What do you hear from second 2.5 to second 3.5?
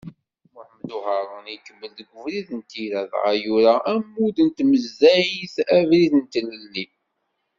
n tira, dɣa